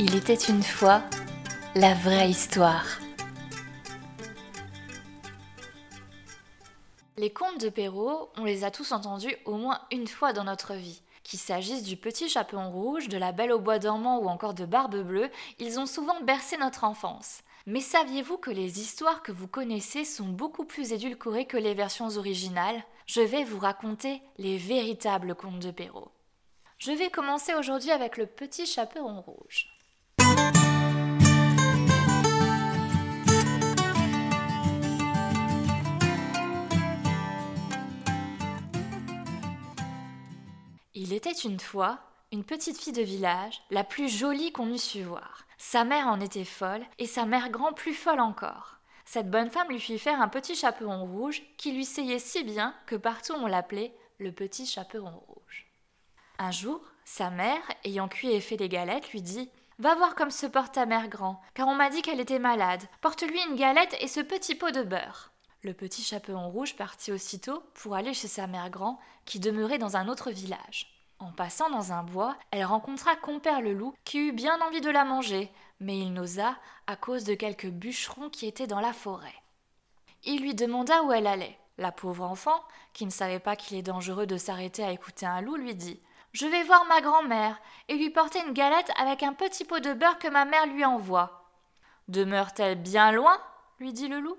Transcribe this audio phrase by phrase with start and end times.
[0.00, 1.02] Il était une fois
[1.74, 2.86] la vraie histoire.
[7.16, 10.74] Les contes de Perrault, on les a tous entendus au moins une fois dans notre
[10.74, 11.02] vie.
[11.24, 14.64] Qu'il s'agisse du petit chaperon rouge, de la belle au bois dormant ou encore de
[14.64, 17.40] Barbe bleue, ils ont souvent bercé notre enfance.
[17.66, 22.16] Mais saviez-vous que les histoires que vous connaissez sont beaucoup plus édulcorées que les versions
[22.16, 22.84] originales?
[23.06, 26.12] Je vais vous raconter les véritables contes de Perrault.
[26.78, 29.77] Je vais commencer aujourd'hui avec le petit chaperon rouge.
[41.00, 42.00] Il était une fois
[42.32, 45.44] une petite fille de village, la plus jolie qu'on eût su voir.
[45.56, 48.78] Sa mère en était folle, et sa mère grand plus folle encore.
[49.04, 52.74] Cette bonne femme lui fit faire un petit chaperon rouge qui lui seyait si bien
[52.86, 55.70] que partout on l'appelait le petit chaperon rouge.
[56.40, 60.32] Un jour, sa mère, ayant cuit et fait des galettes, lui dit Va voir comme
[60.32, 62.82] se porte ta mère grand, car on m'a dit qu'elle était malade.
[63.02, 65.30] Porte-lui une galette et ce petit pot de beurre.
[65.62, 69.96] Le petit chaperon rouge partit aussitôt pour aller chez sa mère grand, qui demeurait dans
[69.96, 70.86] un autre village.
[71.18, 74.90] En passant dans un bois, elle rencontra compère le loup, qui eut bien envie de
[74.90, 79.34] la manger, mais il n'osa à cause de quelques bûcherons qui étaient dans la forêt.
[80.24, 81.58] Il lui demanda où elle allait.
[81.76, 85.40] La pauvre enfant, qui ne savait pas qu'il est dangereux de s'arrêter à écouter un
[85.40, 86.00] loup, lui dit
[86.32, 89.92] Je vais voir ma grand-mère et lui porter une galette avec un petit pot de
[89.92, 91.50] beurre que ma mère lui envoie.
[92.06, 93.36] Demeure-t-elle bien loin?
[93.80, 94.36] lui dit le loup.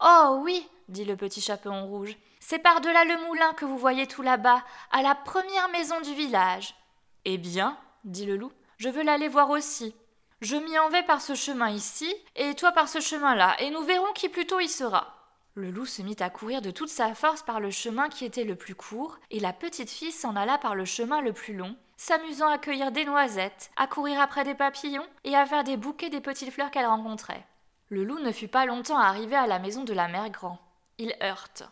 [0.00, 4.22] Oh oui, dit le petit chaperon rouge, c'est par-delà le moulin que vous voyez tout
[4.22, 6.76] là-bas, à la première maison du village.
[7.24, 9.96] Eh bien, dit le loup, je veux l'aller voir aussi.
[10.40, 13.82] Je m'y en vais par ce chemin ici, et toi par ce chemin-là, et nous
[13.82, 15.14] verrons qui plutôt y sera.
[15.54, 18.44] Le loup se mit à courir de toute sa force par le chemin qui était
[18.44, 21.76] le plus court, et la petite fille s'en alla par le chemin le plus long,
[21.96, 26.08] s'amusant à cueillir des noisettes, à courir après des papillons, et à faire des bouquets
[26.10, 27.44] des petites fleurs qu'elle rencontrait.
[27.90, 30.58] Le loup ne fut pas longtemps arrivé à la maison de la mère Grand.
[30.98, 31.62] Il heurte.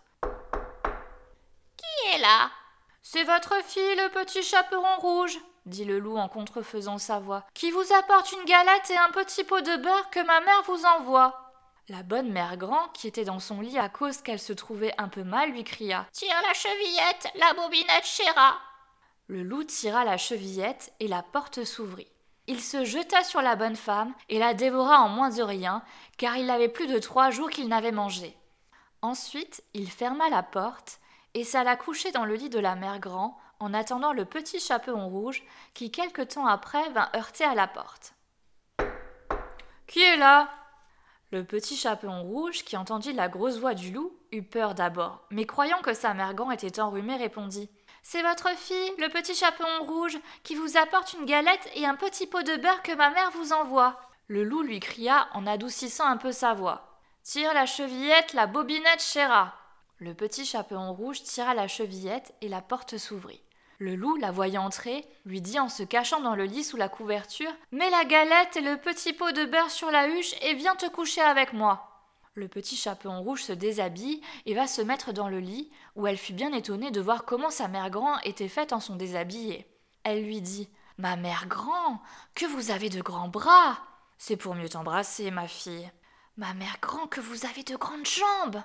[1.76, 2.50] Qui est là?
[3.02, 7.70] C'est votre fille, le petit chaperon rouge, dit le loup en contrefaisant sa voix, qui
[7.70, 11.52] vous apporte une galette et un petit pot de beurre que ma mère vous envoie.
[11.88, 15.08] La bonne mère Grand, qui était dans son lit à cause qu'elle se trouvait un
[15.08, 18.56] peu mal, lui cria Tire la chevillette, la bobinette chéra.
[19.26, 22.08] Le loup tira la chevillette et la porte s'ouvrit.
[22.48, 25.82] Il se jeta sur la bonne femme et la dévora en moins de rien,
[26.16, 28.36] car il avait plus de trois jours qu'il n'avait mangé.
[29.02, 31.00] Ensuite, il ferma la porte
[31.34, 35.08] et s'alla coucher dans le lit de la mère Grand en attendant le petit chaperon
[35.08, 35.42] rouge
[35.74, 38.14] qui quelque temps après vint heurter à la porte.
[39.86, 40.48] Qui est là?
[41.32, 45.44] Le petit chaperon rouge, qui entendit la grosse voix du loup, eut peur d'abord, mais
[45.44, 47.68] croyant que sa mère Grand était enrhumée, répondit
[48.08, 52.28] c'est votre fille, le petit chaperon rouge, qui vous apporte une galette et un petit
[52.28, 54.00] pot de beurre que ma mère vous envoie.
[54.28, 57.00] Le loup lui cria en adoucissant un peu sa voix.
[57.24, 59.54] Tire la chevillette, la bobinette chéra.
[59.98, 63.42] Le petit chaperon rouge tira la chevillette et la porte s'ouvrit.
[63.78, 66.88] Le loup, la voyant entrer, lui dit en se cachant dans le lit sous la
[66.88, 70.76] couverture Mets la galette et le petit pot de beurre sur la huche et viens
[70.76, 71.95] te coucher avec moi.
[72.36, 76.18] Le petit chaperon rouge se déshabille et va se mettre dans le lit, où elle
[76.18, 79.66] fut bien étonnée de voir comment sa mère grand était faite en son déshabillé.
[80.04, 82.02] Elle lui dit Ma mère grand,
[82.34, 83.78] que vous avez de grands bras
[84.18, 85.90] C'est pour mieux t'embrasser, ma fille.
[86.36, 88.62] Ma mère grand, que vous avez de grandes jambes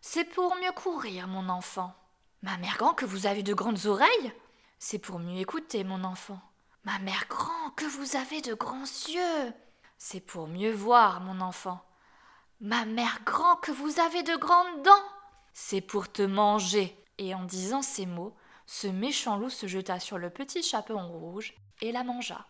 [0.00, 1.94] C'est pour mieux courir, mon enfant.
[2.40, 4.32] Ma mère grand, que vous avez de grandes oreilles
[4.78, 6.40] C'est pour mieux écouter, mon enfant.
[6.84, 9.52] Ma mère grand, que vous avez de grands yeux
[9.98, 11.84] C'est pour mieux voir, mon enfant.
[12.64, 15.04] Ma mère grand, que vous avez de grandes dents
[15.52, 16.96] C'est pour te manger.
[17.18, 18.36] Et en disant ces mots,
[18.66, 22.46] ce méchant loup se jeta sur le petit chaperon rouge et la mangea.